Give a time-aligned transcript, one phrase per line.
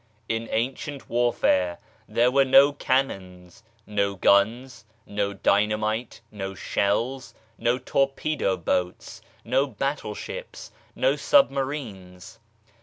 [0.27, 1.77] In ancient warfare
[2.09, 10.71] there were no cannons, no guns, no dynamite, no shells, no torpedo boats, no battleships,
[10.95, 12.39] no submarines.